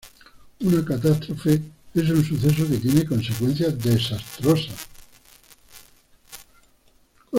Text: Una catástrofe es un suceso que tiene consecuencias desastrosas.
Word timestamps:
Una 0.61 0.83
catástrofe 0.83 1.61
es 1.93 2.09
un 2.09 2.25
suceso 2.25 2.67
que 2.67 2.77
tiene 2.77 3.05
consecuencias 3.05 3.77
desastrosas. 3.83 4.87